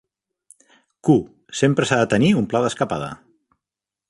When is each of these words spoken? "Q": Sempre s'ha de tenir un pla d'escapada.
"Q": 1.09 1.17
Sempre 1.59 1.87
s'ha 1.91 2.01
de 2.03 2.09
tenir 2.15 2.33
un 2.41 2.51
pla 2.55 2.63
d'escapada. 2.65 3.13